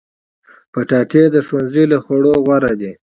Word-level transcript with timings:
کچالو 0.73 1.23
د 1.35 1.37
ښوونځي 1.47 1.83
له 1.91 1.97
خوړو 2.03 2.33
غوره 2.43 2.73
دي 2.81 2.91